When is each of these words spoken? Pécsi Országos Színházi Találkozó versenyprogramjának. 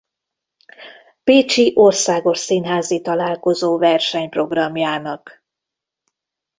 Pécsi 1.23 1.71
Országos 1.75 2.37
Színházi 2.37 3.01
Találkozó 3.01 3.77
versenyprogramjának. 3.77 5.43